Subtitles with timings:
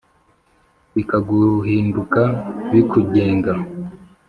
[0.95, 2.21] bikaguhinduka
[2.71, 3.53] bikugenga